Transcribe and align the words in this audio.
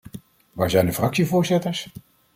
Waar 0.51 0.69
zijn 0.69 0.85
de 0.85 0.93
fractievoorzitters? 0.93 1.89